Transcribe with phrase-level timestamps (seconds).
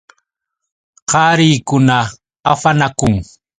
[1.09, 1.97] Qarikuna
[2.51, 3.13] afanakun.